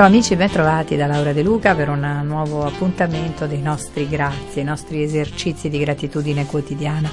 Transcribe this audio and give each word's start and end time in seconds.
Ciao 0.00 0.08
amici, 0.08 0.34
ben 0.34 0.50
trovati 0.50 0.96
da 0.96 1.04
Laura 1.04 1.34
De 1.34 1.42
Luca 1.42 1.74
per 1.74 1.90
un 1.90 2.22
nuovo 2.24 2.64
appuntamento 2.64 3.46
dei 3.46 3.60
nostri 3.60 4.08
grazie, 4.08 4.62
i 4.62 4.64
nostri 4.64 5.02
esercizi 5.02 5.68
di 5.68 5.78
gratitudine 5.78 6.46
quotidiana. 6.46 7.10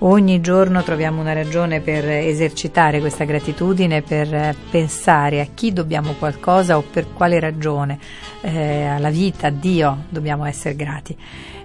Ogni 0.00 0.40
giorno 0.40 0.84
troviamo 0.84 1.20
una 1.20 1.32
ragione 1.32 1.80
per 1.80 2.08
esercitare 2.08 3.00
questa 3.00 3.24
gratitudine, 3.24 4.00
per 4.00 4.54
pensare 4.70 5.40
a 5.40 5.46
chi 5.52 5.72
dobbiamo 5.72 6.12
qualcosa 6.12 6.76
o 6.76 6.82
per 6.82 7.12
quale 7.12 7.40
ragione, 7.40 7.98
eh, 8.42 8.84
alla 8.84 9.10
vita, 9.10 9.48
a 9.48 9.50
Dio 9.50 10.04
dobbiamo 10.08 10.44
essere 10.44 10.76
grati. 10.76 11.16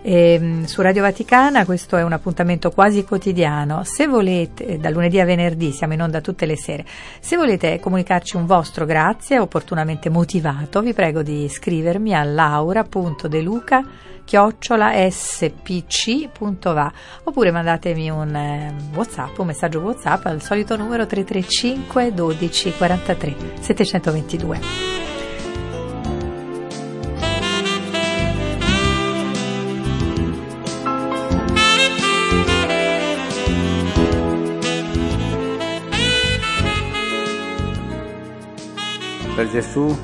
E, 0.02 0.34
ehm, 0.34 0.64
su 0.66 0.82
Radio 0.82 1.04
Vaticana 1.04 1.64
questo 1.64 1.96
è 1.96 2.04
un 2.04 2.12
appuntamento 2.12 2.72
quasi 2.72 3.04
quotidiano. 3.04 3.84
Se 3.84 4.08
volete, 4.08 4.80
da 4.80 4.90
lunedì 4.90 5.20
a 5.20 5.26
venerdì 5.26 5.72
siamo 5.72 5.94
in 5.94 6.02
onda 6.02 6.20
tutte 6.20 6.48
le 6.48 6.58
sere. 6.58 6.86
Se 7.20 7.38
volete 7.38 7.80
comunicarci 7.80 8.36
un 8.36 8.48
vostro 8.48 8.86
grazie 8.86 9.38
opportunamente 9.38 10.10
motivato, 10.10 10.82
vi 10.82 10.94
prego 10.94 11.22
di 11.22 11.48
scrivermi 11.48 12.16
a 12.16 12.24
laura.deluca 12.24 14.12
chiocciolaspc.va 14.26 16.92
oppure 17.24 17.52
mandatemi 17.52 18.10
un 18.10 18.36
eh, 18.36 18.76
whatsapp, 18.94 19.40
un 19.40 19.48
messaggio 19.48 19.80
whatsapp 19.80 20.26
al 20.26 20.42
solito 20.42 20.76
numero 20.76 21.06
335 21.06 22.14
12 22.14 22.74
43 22.74 23.36
722. 23.60 25.02
Per 39.36 39.50
Gesù 39.50 39.98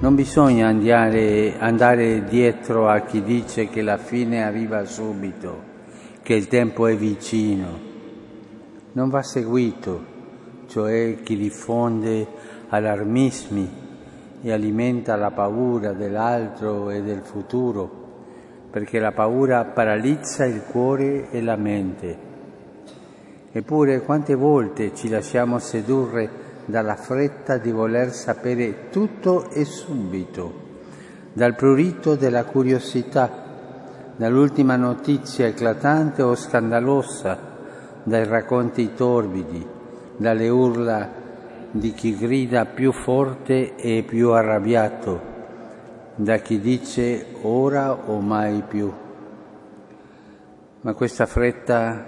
non 0.00 0.14
bisogna 0.14 0.68
andare, 0.68 1.58
andare, 1.58 2.22
dietro 2.22 2.88
a 2.88 3.00
chi 3.00 3.20
dice 3.20 3.68
che 3.68 3.82
la 3.82 3.96
fine 3.96 4.44
arriva 4.44 4.84
subito, 4.84 5.62
che 6.22 6.34
il 6.34 6.46
tempo 6.46 6.86
è 6.86 6.96
vicino. 6.96 7.86
Non 8.92 9.08
va 9.08 9.22
seguito, 9.22 10.04
cioè 10.68 11.18
chi 11.24 11.36
diffonde 11.36 12.26
allarmismi 12.68 13.86
e 14.42 14.52
alimenta 14.52 15.16
la 15.16 15.32
paura 15.32 15.92
dell'altro 15.92 16.90
e 16.90 17.02
del 17.02 17.22
futuro, 17.22 17.90
perché 18.70 19.00
la 19.00 19.10
paura 19.10 19.64
paralizza 19.64 20.44
il 20.44 20.62
cuore 20.62 21.28
e 21.30 21.42
la 21.42 21.56
mente. 21.56 22.26
Eppure 23.50 24.02
quante 24.02 24.36
volte 24.36 24.94
ci 24.94 25.08
lasciamo 25.08 25.58
sedurre 25.58 26.46
dalla 26.68 26.96
fretta 26.96 27.56
di 27.56 27.70
voler 27.70 28.12
sapere 28.12 28.90
tutto 28.90 29.48
e 29.48 29.64
subito, 29.64 30.66
dal 31.32 31.54
prurito 31.54 32.14
della 32.14 32.44
curiosità, 32.44 33.46
dall'ultima 34.14 34.76
notizia 34.76 35.46
eclatante 35.46 36.20
o 36.20 36.34
scandalosa, 36.34 37.38
dai 38.02 38.26
racconti 38.26 38.92
torbidi, 38.94 39.66
dalle 40.18 40.48
urla 40.50 41.08
di 41.70 41.92
chi 41.92 42.14
grida 42.14 42.66
più 42.66 42.92
forte 42.92 43.74
e 43.76 44.04
più 44.06 44.32
arrabbiato, 44.32 45.20
da 46.16 46.36
chi 46.36 46.60
dice 46.60 47.28
ora 47.40 47.94
o 47.94 48.20
mai 48.20 48.62
più. 48.68 48.92
Ma 50.82 50.92
questa 50.92 51.24
fretta, 51.24 52.04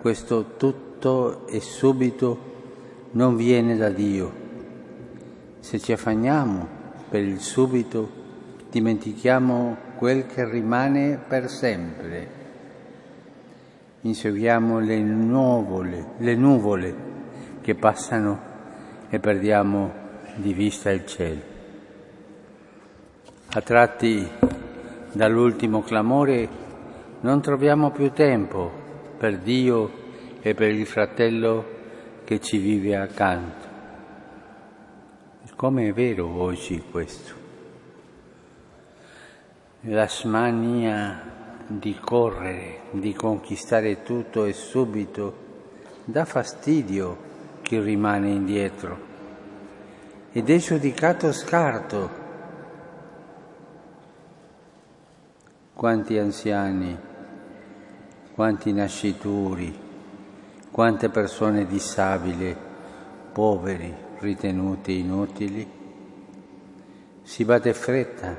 questo 0.00 0.54
tutto 0.56 1.48
e 1.48 1.60
subito, 1.60 2.49
non 3.12 3.36
viene 3.36 3.76
da 3.76 3.88
Dio. 3.88 4.48
Se 5.60 5.78
ci 5.78 5.92
affanniamo 5.92 6.66
per 7.08 7.22
il 7.22 7.40
subito, 7.40 8.10
dimentichiamo 8.70 9.76
quel 9.96 10.26
che 10.26 10.48
rimane 10.48 11.18
per 11.26 11.48
sempre. 11.48 12.38
Inseguiamo 14.02 14.78
le 14.78 14.98
nuvole, 15.00 16.12
le 16.18 16.34
nuvole 16.34 16.94
che 17.60 17.74
passano 17.74 18.48
e 19.10 19.18
perdiamo 19.18 19.92
di 20.36 20.52
vista 20.52 20.90
il 20.90 21.04
cielo. 21.04 21.40
Attratti 23.52 24.26
dall'ultimo 25.12 25.82
clamore, 25.82 26.48
non 27.20 27.42
troviamo 27.42 27.90
più 27.90 28.12
tempo 28.12 28.70
per 29.18 29.38
Dio 29.38 29.90
e 30.40 30.54
per 30.54 30.70
il 30.70 30.86
fratello 30.86 31.78
che 32.30 32.40
ci 32.40 32.58
vive 32.58 32.94
accanto. 32.94 33.66
Come 35.56 35.88
è 35.88 35.92
vero 35.92 36.28
oggi 36.28 36.80
questo? 36.88 37.34
La 39.80 40.06
smania 40.06 41.64
di 41.66 41.98
correre, 41.98 42.82
di 42.92 43.12
conquistare 43.14 44.04
tutto 44.04 44.44
e 44.44 44.52
subito, 44.52 45.34
dà 46.04 46.24
fastidio 46.24 47.18
chi 47.62 47.80
rimane 47.80 48.30
indietro 48.30 48.98
ed 50.30 50.50
è 50.50 50.56
giudicato 50.58 51.32
scarto. 51.32 52.10
Quanti 55.74 56.16
anziani, 56.16 56.96
quanti 58.34 58.72
nascituri, 58.72 59.88
quante 60.70 61.08
persone 61.08 61.66
disabili, 61.66 62.56
poveri, 63.32 63.92
ritenuti 64.18 65.00
inutili. 65.00 65.78
Si 67.22 67.44
batte 67.44 67.74
fretta 67.74 68.36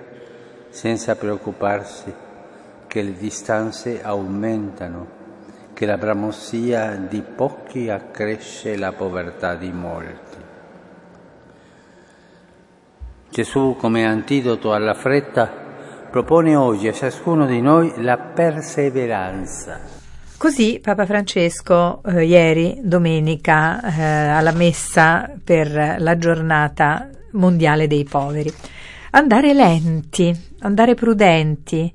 senza 0.70 1.16
preoccuparsi 1.16 2.14
che 2.88 3.02
le 3.02 3.14
distanze 3.14 4.02
aumentano, 4.02 5.20
che 5.74 5.86
la 5.86 5.98
bramossia 5.98 6.96
di 6.96 7.22
pochi 7.22 7.90
accresce 7.90 8.78
la 8.78 8.94
povertà 8.94 9.56
di 9.56 9.72
molti. 9.72 10.38
Gesù, 13.30 13.76
come 13.80 14.06
antidoto 14.06 14.74
alla 14.74 14.94
fretta, 14.94 15.50
propone 16.10 16.56
oggi 16.56 16.88
a 16.88 16.94
ciascuno 16.94 17.46
di 17.46 17.62
noi 17.62 18.02
la 18.02 18.18
perseveranza 18.18 20.01
Così 20.42 20.80
Papa 20.82 21.06
Francesco 21.06 22.02
eh, 22.04 22.26
ieri, 22.26 22.80
domenica, 22.82 23.80
eh, 23.80 24.02
alla 24.02 24.52
messa 24.52 25.32
per 25.44 25.98
la 26.00 26.18
giornata 26.18 27.12
mondiale 27.34 27.86
dei 27.86 28.04
poveri. 28.06 28.52
Andare 29.12 29.54
lenti, 29.54 30.36
andare 30.62 30.96
prudenti, 30.96 31.94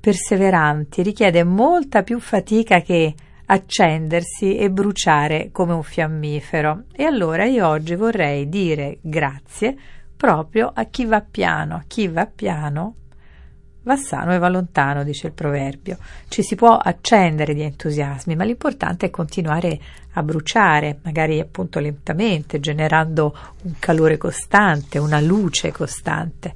perseveranti, 0.00 1.02
richiede 1.04 1.44
molta 1.44 2.02
più 2.02 2.18
fatica 2.18 2.80
che 2.80 3.14
accendersi 3.46 4.56
e 4.56 4.72
bruciare 4.72 5.50
come 5.52 5.72
un 5.72 5.84
fiammifero. 5.84 6.86
E 6.96 7.04
allora 7.04 7.44
io 7.44 7.68
oggi 7.68 7.94
vorrei 7.94 8.48
dire 8.48 8.98
grazie 9.02 9.76
proprio 10.16 10.68
a 10.74 10.86
chi 10.86 11.04
va 11.04 11.20
piano, 11.20 11.76
a 11.76 11.84
chi 11.86 12.08
va 12.08 12.26
piano 12.26 12.94
Va 13.84 13.96
sano 13.96 14.34
e 14.34 14.38
va 14.38 14.48
lontano, 14.48 15.04
dice 15.04 15.28
il 15.28 15.32
proverbio. 15.32 15.98
Ci 16.28 16.42
si 16.42 16.54
può 16.54 16.76
accendere 16.76 17.54
di 17.54 17.62
entusiasmi, 17.62 18.34
ma 18.34 18.44
l'importante 18.44 19.06
è 19.06 19.10
continuare 19.10 19.78
a 20.14 20.22
bruciare, 20.22 20.98
magari 21.02 21.40
appunto 21.40 21.80
lentamente, 21.80 22.60
generando 22.60 23.36
un 23.62 23.74
calore 23.78 24.16
costante, 24.16 24.98
una 24.98 25.20
luce 25.20 25.70
costante. 25.72 26.54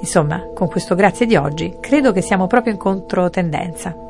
Insomma, 0.00 0.50
con 0.54 0.68
questo 0.68 0.94
grazie 0.94 1.26
di 1.26 1.36
oggi, 1.36 1.76
credo 1.80 2.12
che 2.12 2.22
siamo 2.22 2.46
proprio 2.46 2.72
in 2.72 2.78
controtendenza. 2.78 4.09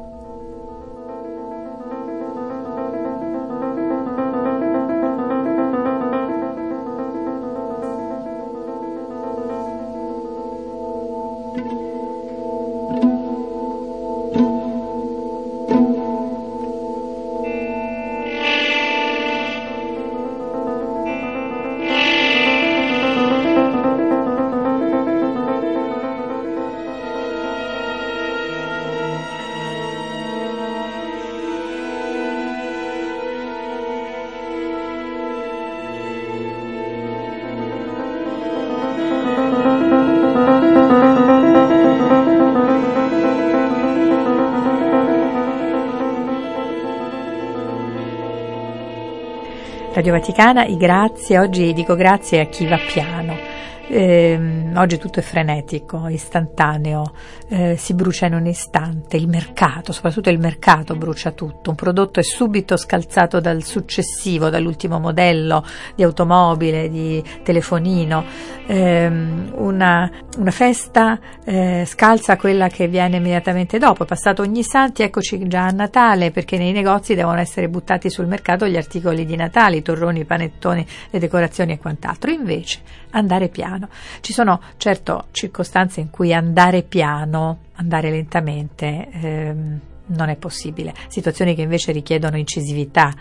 Radio 50.00 50.14
Vaticana, 50.14 50.64
i 50.64 50.78
grazie, 50.78 51.38
oggi 51.38 51.74
dico 51.74 51.94
grazie 51.94 52.40
a 52.40 52.46
chi 52.46 52.66
va 52.66 52.78
piano. 52.78 53.49
Eh, 53.92 54.70
oggi 54.76 54.98
tutto 54.98 55.18
è 55.18 55.22
frenetico, 55.22 56.06
istantaneo, 56.06 57.12
eh, 57.48 57.74
si 57.76 57.92
brucia 57.92 58.26
in 58.26 58.34
un 58.34 58.46
istante, 58.46 59.16
il 59.16 59.26
mercato, 59.26 59.90
soprattutto 59.90 60.30
il 60.30 60.38
mercato 60.38 60.94
brucia 60.94 61.32
tutto, 61.32 61.70
un 61.70 61.76
prodotto 61.76 62.20
è 62.20 62.22
subito 62.22 62.76
scalzato 62.76 63.40
dal 63.40 63.64
successivo, 63.64 64.48
dall'ultimo 64.48 65.00
modello 65.00 65.64
di 65.96 66.04
automobile, 66.04 66.88
di 66.88 67.20
telefonino, 67.42 68.24
eh, 68.68 69.08
una, 69.08 70.08
una, 70.38 70.50
festa 70.52 71.18
eh, 71.44 71.82
scalza 71.84 72.36
quella 72.36 72.68
che 72.68 72.86
viene 72.86 73.16
immediatamente 73.16 73.78
dopo, 73.78 74.04
è 74.04 74.06
passato 74.06 74.42
ogni 74.42 74.62
santi, 74.62 75.02
eccoci 75.02 75.48
già 75.48 75.66
a 75.66 75.70
Natale 75.70 76.30
perché 76.30 76.58
nei 76.58 76.70
negozi 76.70 77.16
devono 77.16 77.40
essere 77.40 77.68
buttati 77.68 78.08
sul 78.08 78.26
mercato 78.26 78.68
gli 78.68 78.76
articoli 78.76 79.24
di 79.24 79.34
Natale, 79.34 79.78
i 79.78 79.82
torroni, 79.82 80.20
i 80.20 80.24
panettoni, 80.24 80.86
le 81.10 81.18
decorazioni 81.18 81.72
e 81.72 81.78
quant'altro, 81.78 82.30
invece 82.30 82.78
andare 83.10 83.48
piano 83.48 83.79
piano. 83.80 83.88
Ci 84.20 84.32
sono 84.32 84.60
certo 84.76 85.26
circostanze 85.30 86.00
in 86.00 86.10
cui 86.10 86.34
andare 86.34 86.82
piano, 86.82 87.60
andare 87.74 88.10
lentamente, 88.10 89.08
ehm, 89.10 89.80
non 90.06 90.28
è 90.28 90.36
possibile, 90.36 90.92
situazioni 91.08 91.54
che 91.54 91.62
invece 91.62 91.92
richiedono 91.92 92.36
incisività. 92.36 93.14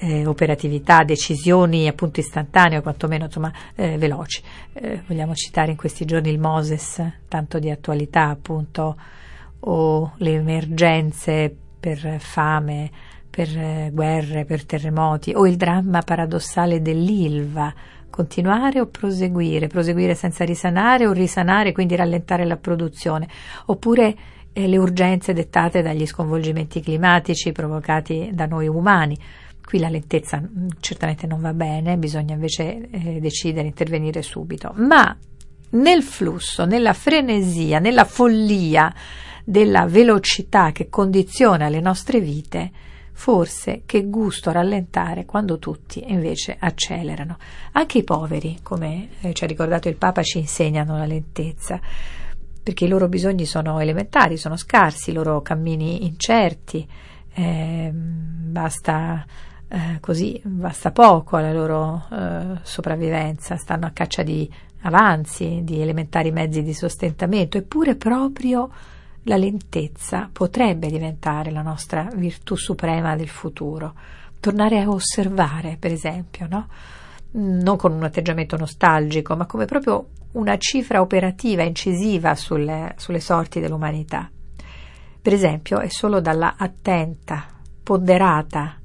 Eh, 0.00 0.24
operatività, 0.26 1.02
decisioni 1.02 1.88
appunto 1.88 2.20
istantanee 2.20 2.78
o 2.78 2.82
quantomeno 2.82 3.24
insomma 3.24 3.52
eh, 3.74 3.98
veloci. 3.98 4.40
Eh, 4.72 5.02
vogliamo 5.04 5.34
citare 5.34 5.72
in 5.72 5.76
questi 5.76 6.04
giorni 6.04 6.30
il 6.30 6.38
Moses, 6.38 7.02
tanto 7.26 7.58
di 7.58 7.68
attualità 7.68 8.28
appunto, 8.28 8.96
o 9.58 10.12
le 10.18 10.34
emergenze 10.34 11.52
per 11.80 12.20
fame, 12.20 12.88
per 13.28 13.48
eh, 13.48 13.90
guerre, 13.92 14.44
per 14.44 14.64
terremoti, 14.64 15.32
o 15.34 15.48
il 15.48 15.56
dramma 15.56 16.02
paradossale 16.02 16.80
dell'Ilva, 16.80 17.74
Continuare 18.18 18.80
o 18.80 18.86
proseguire? 18.86 19.68
Proseguire 19.68 20.16
senza 20.16 20.44
risanare 20.44 21.06
o 21.06 21.12
risanare, 21.12 21.70
quindi 21.70 21.94
rallentare 21.94 22.44
la 22.44 22.56
produzione? 22.56 23.28
Oppure 23.66 24.16
eh, 24.52 24.66
le 24.66 24.76
urgenze 24.76 25.32
dettate 25.32 25.82
dagli 25.82 26.04
sconvolgimenti 26.04 26.80
climatici 26.80 27.52
provocati 27.52 28.30
da 28.32 28.46
noi 28.46 28.66
umani? 28.66 29.16
Qui 29.64 29.78
la 29.78 29.88
lentezza 29.88 30.40
mm, 30.40 30.66
certamente 30.80 31.28
non 31.28 31.40
va 31.40 31.52
bene, 31.52 31.96
bisogna 31.96 32.34
invece 32.34 32.90
eh, 32.90 33.20
decidere, 33.20 33.68
intervenire 33.68 34.20
subito. 34.22 34.72
Ma 34.74 35.16
nel 35.70 36.02
flusso, 36.02 36.64
nella 36.64 36.94
frenesia, 36.94 37.78
nella 37.78 38.04
follia 38.04 38.92
della 39.44 39.86
velocità 39.86 40.72
che 40.72 40.88
condiziona 40.88 41.68
le 41.68 41.78
nostre 41.78 42.18
vite, 42.18 42.72
Forse 43.18 43.82
che 43.84 44.04
gusto 44.04 44.52
rallentare 44.52 45.24
quando 45.24 45.58
tutti 45.58 46.12
invece 46.12 46.56
accelerano. 46.56 47.36
Anche 47.72 47.98
i 47.98 48.04
poveri, 48.04 48.60
come 48.62 49.08
eh, 49.20 49.34
ci 49.34 49.42
ha 49.42 49.46
ricordato 49.48 49.88
il 49.88 49.96
Papa, 49.96 50.22
ci 50.22 50.38
insegnano 50.38 50.96
la 50.96 51.04
lentezza, 51.04 51.80
perché 52.62 52.84
i 52.84 52.88
loro 52.88 53.08
bisogni 53.08 53.44
sono 53.44 53.80
elementari, 53.80 54.36
sono 54.36 54.56
scarsi, 54.56 55.10
i 55.10 55.14
loro 55.14 55.42
cammini 55.42 56.06
incerti, 56.06 56.88
eh, 57.34 57.90
basta 57.92 59.26
eh, 59.66 59.98
così, 59.98 60.40
basta 60.44 60.92
poco 60.92 61.36
alla 61.36 61.52
loro 61.52 62.06
eh, 62.12 62.60
sopravvivenza, 62.62 63.56
stanno 63.56 63.86
a 63.86 63.90
caccia 63.90 64.22
di 64.22 64.48
avanzi, 64.82 65.62
di 65.64 65.80
elementari 65.80 66.30
mezzi 66.30 66.62
di 66.62 66.72
sostentamento, 66.72 67.58
eppure 67.58 67.96
proprio 67.96 68.70
la 69.24 69.36
lentezza 69.36 70.28
potrebbe 70.32 70.88
diventare 70.88 71.50
la 71.50 71.62
nostra 71.62 72.08
virtù 72.14 72.54
suprema 72.54 73.16
del 73.16 73.28
futuro. 73.28 73.94
Tornare 74.40 74.80
a 74.80 74.88
osservare, 74.88 75.76
per 75.78 75.92
esempio, 75.92 76.46
no? 76.48 76.68
non 77.32 77.76
con 77.76 77.92
un 77.92 78.02
atteggiamento 78.02 78.56
nostalgico, 78.56 79.36
ma 79.36 79.46
come 79.46 79.66
proprio 79.66 80.08
una 80.32 80.56
cifra 80.56 81.00
operativa, 81.00 81.62
incisiva 81.62 82.34
sulle, 82.34 82.94
sulle 82.96 83.20
sorti 83.20 83.60
dell'umanità. 83.60 84.30
Per 85.20 85.32
esempio, 85.32 85.80
è 85.80 85.88
solo 85.88 86.20
dalla 86.20 86.54
attenta, 86.56 87.46
ponderata 87.82 88.76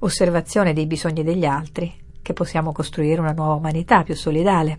osservazione 0.00 0.72
dei 0.72 0.86
bisogni 0.86 1.22
degli 1.22 1.44
altri 1.44 1.92
che 2.20 2.32
possiamo 2.32 2.72
costruire 2.72 3.20
una 3.20 3.32
nuova 3.32 3.54
umanità 3.54 4.02
più 4.02 4.14
solidale. 4.14 4.78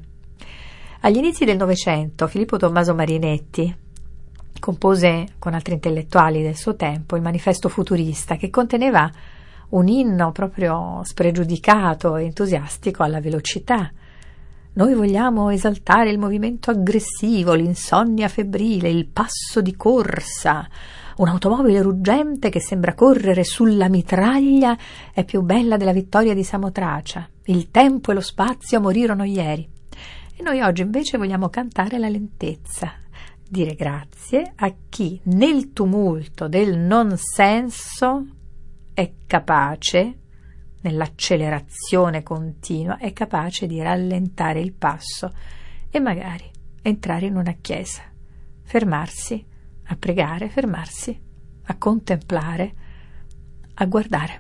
Agli 1.02 1.18
inizi 1.18 1.46
del 1.46 1.58
Novecento, 1.58 2.28
Filippo 2.28 2.58
Tommaso 2.58 2.94
Marinetti, 2.94 3.76
compose 4.60 5.36
con 5.40 5.54
altri 5.54 5.74
intellettuali 5.74 6.42
del 6.42 6.56
suo 6.56 6.76
tempo 6.76 7.16
il 7.16 7.22
manifesto 7.22 7.70
futurista 7.70 8.36
che 8.36 8.50
conteneva 8.50 9.10
un 9.70 9.88
inno 9.88 10.32
proprio 10.32 11.02
spregiudicato 11.04 12.16
e 12.16 12.26
entusiastico 12.26 13.04
alla 13.04 13.20
velocità. 13.20 13.92
Noi 14.74 14.94
vogliamo 14.94 15.50
esaltare 15.50 16.10
il 16.10 16.20
movimento 16.20 16.72
aggressivo, 16.72 17.54
l'insonnia 17.54 18.28
febbrile, 18.28 18.90
il 18.90 19.08
passo 19.08 19.62
di 19.62 19.76
corsa. 19.76 20.68
Un'automobile 21.18 21.82
ruggente 21.82 22.50
che 22.50 22.62
sembra 22.62 22.94
correre 22.94 23.44
sulla 23.44 23.90
mitraglia 23.90 24.78
è 25.12 25.26
più 25.26 25.42
bella 25.42 25.76
della 25.76 25.92
vittoria 25.92 26.34
di 26.34 26.44
Samotracia. 26.44 27.28
Il 27.46 27.72
tempo 27.72 28.12
e 28.12 28.14
lo 28.14 28.22
spazio 28.22 28.80
morirono 28.80 29.24
ieri. 29.24 29.68
E 30.38 30.44
noi 30.44 30.62
oggi 30.62 30.84
invece 30.84 31.18
vogliamo 31.18 31.50
cantare 31.50 31.98
la 31.98 32.08
lentezza, 32.08 32.94
dire 33.50 33.74
grazie 33.74 34.54
a 34.56 34.74
chi 34.88 35.20
nel 35.24 35.74
tumulto 35.74 36.48
del 36.48 36.78
non 36.78 37.18
senso 37.18 38.26
è 38.94 39.12
capace, 39.26 40.18
nell'accelerazione 40.82 42.22
continua, 42.22 42.98
è 42.98 43.12
capace 43.12 43.66
di 43.66 43.82
rallentare 43.82 44.60
il 44.60 44.74
passo 44.74 45.34
e 45.90 46.00
magari 46.00 46.50
entrare 46.82 47.26
in 47.26 47.36
una 47.36 47.56
chiesa, 47.60 48.04
fermarsi 48.64 49.44
a 49.86 49.96
pregare, 49.96 50.50
fermarsi 50.50 51.20
a 51.64 51.76
contemplare, 51.78 52.74
a 53.74 53.86
guardare. 53.86 54.40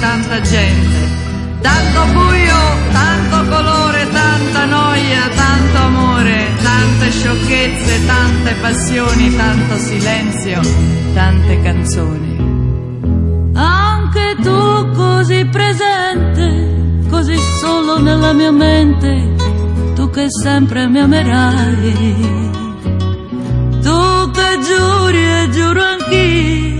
Tanta 0.00 0.40
gente. 0.40 1.18
Tanto 1.60 2.04
buio, 2.12 2.60
tanto 2.90 3.54
colore, 3.54 4.08
tanta 4.10 4.64
noia, 4.64 5.28
tanto 5.34 5.78
amore, 5.78 6.46
tante 6.62 7.10
sciocchezze, 7.10 8.06
tante 8.06 8.54
passioni, 8.62 9.36
tanto 9.36 9.76
silenzio, 9.76 10.60
tante 11.12 11.60
canzoni. 11.62 12.38
Anche 13.54 14.36
tu 14.42 14.90
così 14.94 15.44
presente, 15.44 17.06
così 17.10 17.36
solo 17.60 18.00
nella 18.00 18.32
mia 18.32 18.52
mente, 18.52 19.34
tu 19.94 20.08
che 20.08 20.26
sempre 20.30 20.88
mi 20.88 21.00
amerai. 21.00 22.48
Tu 23.82 24.30
che 24.30 24.58
giuri 24.66 25.42
e 25.42 25.48
giuro 25.50 25.82
anch'io, 25.82 26.79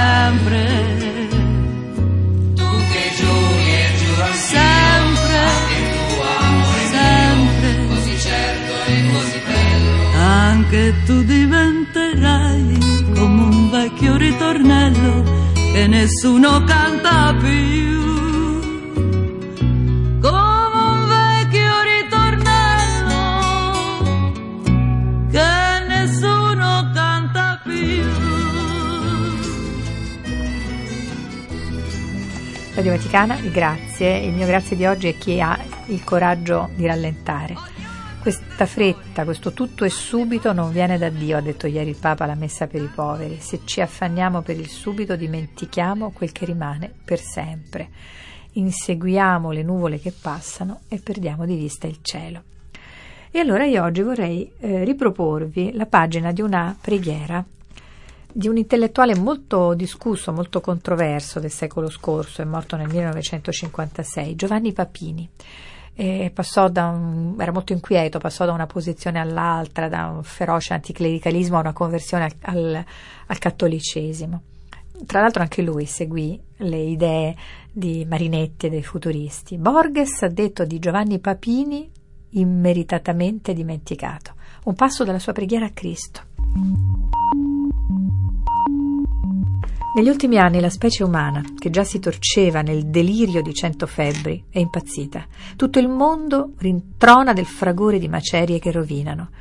ritornello 14.51 15.23
che 15.53 15.87
nessuno 15.87 16.63
canta 16.65 17.33
più. 17.39 18.59
Come 20.19 20.75
un 20.75 21.07
vecchio 21.07 21.71
ritornello 22.03 23.13
che 25.31 25.85
nessuno 25.87 26.91
canta 26.93 27.61
più. 27.63 28.03
Radio 32.75 32.91
Vaticana, 32.91 33.35
grazie, 33.51 34.17
il 34.17 34.33
mio 34.33 34.47
grazie 34.47 34.75
di 34.75 34.85
oggi 34.85 35.07
è 35.07 35.17
chi 35.17 35.39
ha 35.39 35.57
il 35.85 36.03
coraggio 36.03 36.69
di 36.75 36.85
rallentare. 36.85 37.55
Questa 38.21 38.67
fretta, 38.67 39.23
questo 39.23 39.51
tutto 39.51 39.83
e 39.83 39.89
subito 39.89 40.53
non 40.53 40.71
viene 40.71 40.99
da 40.99 41.09
Dio, 41.09 41.37
ha 41.37 41.41
detto 41.41 41.65
ieri 41.65 41.89
il 41.89 41.95
Papa 41.99 42.25
alla 42.25 42.35
messa 42.35 42.67
per 42.67 42.79
i 42.79 42.91
poveri. 42.93 43.39
Se 43.39 43.61
ci 43.65 43.81
affanniamo 43.81 44.43
per 44.43 44.59
il 44.59 44.67
subito 44.67 45.15
dimentichiamo 45.15 46.11
quel 46.11 46.31
che 46.31 46.45
rimane 46.45 46.93
per 47.03 47.19
sempre. 47.19 47.89
Inseguiamo 48.51 49.49
le 49.49 49.63
nuvole 49.63 49.99
che 49.99 50.11
passano 50.11 50.81
e 50.87 50.99
perdiamo 50.99 51.47
di 51.47 51.55
vista 51.55 51.87
il 51.87 51.97
cielo. 52.03 52.43
E 53.31 53.39
allora 53.39 53.65
io 53.65 53.83
oggi 53.83 54.03
vorrei 54.03 54.51
eh, 54.59 54.83
riproporvi 54.83 55.71
la 55.73 55.87
pagina 55.87 56.31
di 56.31 56.41
una 56.41 56.77
preghiera 56.79 57.43
di 58.33 58.47
un 58.47 58.55
intellettuale 58.55 59.15
molto 59.15 59.73
discusso, 59.73 60.31
molto 60.31 60.61
controverso 60.61 61.39
del 61.39 61.51
secolo 61.51 61.89
scorso, 61.89 62.43
è 62.43 62.45
morto 62.45 62.75
nel 62.75 62.87
1956, 62.87 64.35
Giovanni 64.35 64.73
Papini. 64.73 65.27
Un, 65.93 67.35
era 67.37 67.51
molto 67.51 67.73
inquieto, 67.73 68.19
passò 68.19 68.45
da 68.45 68.53
una 68.53 68.65
posizione 68.65 69.19
all'altra, 69.19 69.89
da 69.89 70.07
un 70.07 70.23
feroce 70.23 70.73
anticlericalismo 70.73 71.57
a 71.57 71.59
una 71.59 71.73
conversione 71.73 72.23
al, 72.23 72.33
al, 72.41 72.85
al 73.27 73.37
cattolicesimo. 73.37 74.41
Tra 75.05 75.21
l'altro 75.21 75.41
anche 75.41 75.61
lui 75.61 75.85
seguì 75.85 76.39
le 76.57 76.77
idee 76.77 77.35
di 77.71 78.05
Marinetti 78.07 78.67
e 78.67 78.69
dei 78.69 78.83
futuristi. 78.83 79.57
Borges 79.57 80.21
ha 80.23 80.27
detto 80.27 80.63
di 80.65 80.79
Giovanni 80.79 81.19
Papini 81.19 81.89
immeritatamente 82.31 83.53
dimenticato. 83.53 84.35
Un 84.65 84.75
passo 84.75 85.03
dalla 85.03 85.19
sua 85.19 85.33
preghiera 85.33 85.65
a 85.65 85.71
Cristo. 85.71 86.21
Negli 89.93 90.07
ultimi 90.07 90.37
anni 90.37 90.61
la 90.61 90.69
specie 90.69 91.03
umana, 91.03 91.43
che 91.59 91.69
già 91.69 91.83
si 91.83 91.99
torceva 91.99 92.61
nel 92.61 92.85
delirio 92.85 93.41
di 93.41 93.53
cento 93.53 93.85
febbri, 93.85 94.45
è 94.49 94.57
impazzita. 94.57 95.25
Tutto 95.57 95.79
il 95.79 95.89
mondo 95.89 96.53
rintrona 96.59 97.33
del 97.33 97.45
fragore 97.45 97.99
di 97.99 98.07
macerie 98.07 98.57
che 98.57 98.71
rovinano. 98.71 99.31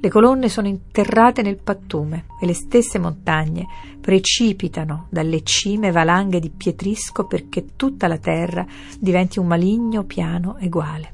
Le 0.00 0.08
colonne 0.08 0.48
sono 0.48 0.66
interrate 0.66 1.42
nel 1.42 1.62
pattume 1.62 2.24
e 2.40 2.46
le 2.46 2.54
stesse 2.54 2.98
montagne 2.98 3.68
precipitano 4.00 5.06
dalle 5.10 5.44
cime 5.44 5.92
valanghe 5.92 6.40
di 6.40 6.50
pietrisco 6.50 7.26
perché 7.26 7.76
tutta 7.76 8.08
la 8.08 8.18
terra 8.18 8.66
diventi 8.98 9.38
un 9.38 9.46
maligno 9.46 10.02
piano 10.02 10.56
eguale. 10.58 11.12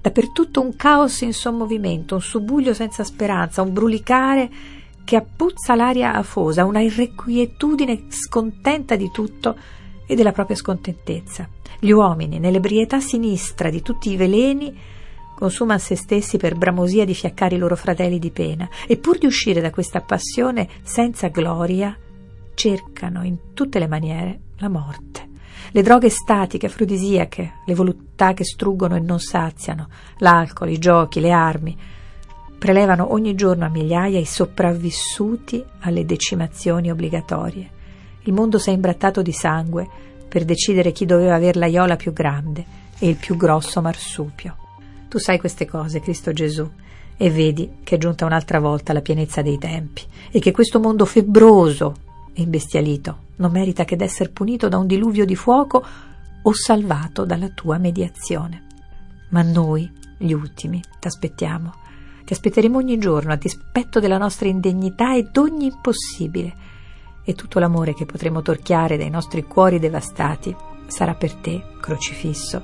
Dappertutto 0.00 0.60
un 0.60 0.76
caos 0.76 1.22
in 1.22 1.32
sommovimento, 1.32 2.14
un 2.14 2.20
subbuglio 2.20 2.72
senza 2.72 3.02
speranza, 3.02 3.62
un 3.62 3.72
brulicare 3.72 4.48
che 5.08 5.16
appuzza 5.16 5.74
l'aria 5.74 6.12
afosa, 6.12 6.66
una 6.66 6.82
irrequietudine 6.82 8.08
scontenta 8.08 8.94
di 8.94 9.10
tutto 9.10 9.56
e 10.06 10.14
della 10.14 10.32
propria 10.32 10.54
scontentezza. 10.54 11.48
Gli 11.80 11.92
uomini, 11.92 12.38
nell'ebrietà 12.38 13.00
sinistra 13.00 13.70
di 13.70 13.80
tutti 13.80 14.10
i 14.10 14.16
veleni, 14.16 14.78
consumano 15.34 15.78
se 15.78 15.96
stessi 15.96 16.36
per 16.36 16.56
bramosia 16.56 17.06
di 17.06 17.14
fiaccare 17.14 17.54
i 17.54 17.58
loro 17.58 17.74
fratelli 17.74 18.18
di 18.18 18.30
pena, 18.30 18.68
e 18.86 18.98
pur 18.98 19.16
di 19.16 19.24
uscire 19.24 19.62
da 19.62 19.70
questa 19.70 20.02
passione 20.02 20.68
senza 20.82 21.28
gloria, 21.28 21.96
cercano 22.52 23.24
in 23.24 23.54
tutte 23.54 23.78
le 23.78 23.88
maniere 23.88 24.40
la 24.58 24.68
morte. 24.68 25.26
Le 25.70 25.80
droghe 25.80 26.10
statiche, 26.10 26.66
afrodisiache, 26.66 27.60
le 27.64 27.74
voluttà 27.74 28.34
che 28.34 28.44
struggono 28.44 28.94
e 28.94 29.00
non 29.00 29.20
saziano, 29.20 29.88
l'alcol, 30.18 30.68
i 30.68 30.78
giochi, 30.78 31.20
le 31.20 31.32
armi, 31.32 31.96
prelevano 32.58 33.12
ogni 33.12 33.34
giorno 33.34 33.64
a 33.64 33.68
migliaia 33.68 34.18
i 34.18 34.24
sopravvissuti 34.24 35.64
alle 35.80 36.04
decimazioni 36.04 36.90
obbligatorie. 36.90 37.70
Il 38.22 38.32
mondo 38.32 38.58
si 38.58 38.70
è 38.70 38.72
imbrattato 38.72 39.22
di 39.22 39.32
sangue 39.32 39.88
per 40.28 40.44
decidere 40.44 40.92
chi 40.92 41.06
doveva 41.06 41.36
aver 41.36 41.56
l'aiola 41.56 41.96
più 41.96 42.12
grande 42.12 42.64
e 42.98 43.08
il 43.08 43.16
più 43.16 43.36
grosso 43.36 43.80
marsupio. 43.80 44.56
Tu 45.08 45.18
sai 45.18 45.38
queste 45.38 45.66
cose, 45.66 46.00
Cristo 46.00 46.32
Gesù, 46.32 46.68
e 47.16 47.30
vedi 47.30 47.78
che 47.82 47.94
è 47.94 47.98
giunta 47.98 48.26
un'altra 48.26 48.60
volta 48.60 48.92
la 48.92 49.00
pienezza 49.00 49.40
dei 49.40 49.58
tempi 49.58 50.02
e 50.30 50.38
che 50.40 50.50
questo 50.50 50.80
mondo 50.80 51.04
febbroso 51.04 51.94
e 52.34 52.42
imbestialito 52.42 53.26
non 53.36 53.52
merita 53.52 53.84
che 53.84 53.96
d'essere 53.96 54.30
punito 54.30 54.68
da 54.68 54.78
un 54.78 54.86
diluvio 54.86 55.24
di 55.24 55.34
fuoco 55.34 55.84
o 56.42 56.52
salvato 56.52 57.24
dalla 57.24 57.48
tua 57.48 57.78
mediazione. 57.78 58.66
Ma 59.30 59.42
noi, 59.42 59.90
gli 60.16 60.32
ultimi, 60.32 60.82
t'aspettiamo 60.98 61.86
ti 62.28 62.34
aspetteremo 62.34 62.76
ogni 62.76 62.98
giorno 62.98 63.32
a 63.32 63.36
dispetto 63.36 64.00
della 64.00 64.18
nostra 64.18 64.48
indegnità 64.48 65.16
ed 65.16 65.34
ogni 65.38 65.64
impossibile. 65.64 66.52
E 67.24 67.32
tutto 67.32 67.58
l'amore 67.58 67.94
che 67.94 68.04
potremo 68.04 68.42
torchiare 68.42 68.98
dai 68.98 69.08
nostri 69.08 69.44
cuori 69.44 69.78
devastati 69.78 70.54
sarà 70.88 71.14
per 71.14 71.32
te, 71.36 71.62
crocifisso, 71.80 72.60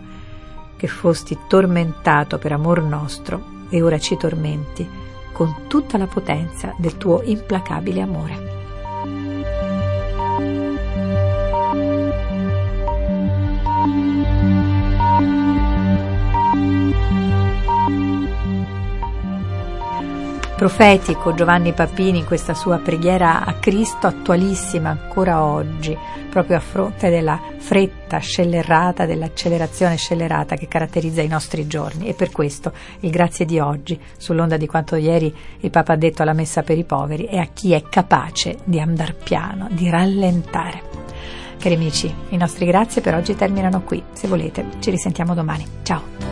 che 0.77 0.87
fosti 0.87 1.39
tormentato 1.49 2.37
per 2.37 2.53
amor 2.53 2.83
nostro 2.83 3.43
e 3.71 3.81
ora 3.81 3.99
ci 3.99 4.19
tormenti 4.19 4.87
con 5.33 5.63
tutta 5.67 5.97
la 5.97 6.09
potenza 6.09 6.75
del 6.77 6.99
tuo 6.99 7.23
implacabile 7.23 8.03
amore. 8.03 8.54
Profetico 20.65 21.35
Giovanni 21.35 21.75
Papini 21.75 22.21
in 22.21 22.25
questa 22.25 22.55
sua 22.55 22.79
preghiera 22.79 23.45
a 23.45 23.53
Cristo 23.57 24.07
attualissima 24.07 24.89
ancora 24.89 25.45
oggi, 25.45 25.95
proprio 26.31 26.57
a 26.57 26.61
fronte 26.61 27.11
della 27.11 27.39
fretta 27.59 28.17
scellerata, 28.17 29.05
dell'accelerazione 29.05 29.97
scellerata 29.97 30.57
che 30.57 30.67
caratterizza 30.67 31.21
i 31.21 31.29
nostri 31.29 31.67
giorni. 31.67 32.07
E 32.07 32.15
per 32.15 32.31
questo 32.31 32.73
il 33.01 33.11
grazie 33.11 33.45
di 33.45 33.59
oggi, 33.59 34.01
sull'onda 34.17 34.57
di 34.57 34.67
quanto 34.67 34.97
ieri 34.97 35.35
il 35.61 35.69
Papa 35.69 35.93
ha 35.93 35.97
detto 35.97 36.23
alla 36.23 36.33
messa 36.33 36.63
per 36.63 36.79
i 36.79 36.85
poveri, 36.85 37.27
è 37.27 37.37
a 37.37 37.49
chi 37.53 37.73
è 37.73 37.83
capace 37.83 38.57
di 38.65 38.81
andare 38.81 39.13
piano, 39.23 39.69
di 39.71 39.91
rallentare. 39.91 40.81
Cari 41.59 41.75
amici, 41.75 42.11
i 42.31 42.39
nostri 42.39 42.65
grazie 42.65 43.03
per 43.03 43.15
oggi 43.15 43.37
terminano 43.37 43.83
qui. 43.83 44.03
Se 44.13 44.27
volete, 44.27 44.65
ci 44.79 44.89
risentiamo 44.89 45.35
domani. 45.35 45.67
Ciao! 45.83 46.24